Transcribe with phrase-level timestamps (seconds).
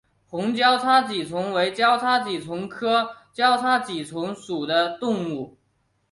[0.25, 5.59] 红交叉棘虫为交叉棘虫科交叉棘虫属的动物。